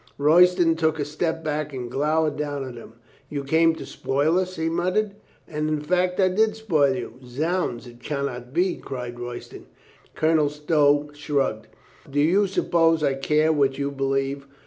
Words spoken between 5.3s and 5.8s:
"And in